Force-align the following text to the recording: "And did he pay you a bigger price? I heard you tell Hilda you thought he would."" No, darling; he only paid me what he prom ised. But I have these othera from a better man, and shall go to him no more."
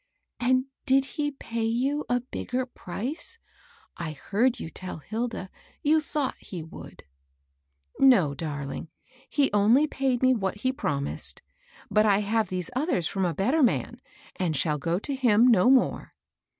"And 0.39 0.65
did 0.87 1.05
he 1.05 1.29
pay 1.29 1.63
you 1.63 2.05
a 2.09 2.21
bigger 2.21 2.65
price? 2.65 3.37
I 3.97 4.13
heard 4.13 4.59
you 4.59 4.71
tell 4.71 4.97
Hilda 4.97 5.51
you 5.83 6.01
thought 6.01 6.35
he 6.39 6.63
would."" 6.63 7.03
No, 7.99 8.33
darling; 8.33 8.89
he 9.29 9.51
only 9.53 9.85
paid 9.85 10.23
me 10.23 10.33
what 10.33 10.61
he 10.61 10.73
prom 10.73 11.05
ised. 11.05 11.41
But 11.91 12.07
I 12.07 12.21
have 12.21 12.49
these 12.49 12.71
othera 12.75 13.07
from 13.07 13.25
a 13.25 13.35
better 13.35 13.61
man, 13.61 14.01
and 14.37 14.55
shall 14.57 14.79
go 14.79 14.97
to 14.97 15.13
him 15.13 15.45
no 15.45 15.69
more." 15.69 16.15